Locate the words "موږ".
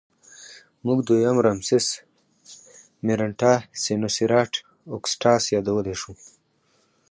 0.85-0.99